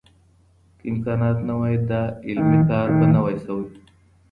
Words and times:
که 0.77 0.83
امکانات 0.91 1.37
نه 1.47 1.53
وای، 1.59 1.75
دا 1.89 2.01
علمي 2.27 2.59
کار 2.69 2.87
به 2.97 3.05
نه 3.13 3.19
و 3.23 3.27
سوی. 3.45 3.65